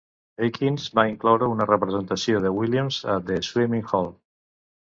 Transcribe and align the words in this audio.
Eakins 0.45 0.85
va 0.99 1.05
incloure 1.11 1.49
una 1.57 1.67
representació 1.69 2.41
de 2.47 2.55
Williams 2.61 2.99
a 3.17 3.21
"The 3.31 3.41
Swimming 3.51 3.89
Hole". 3.93 4.13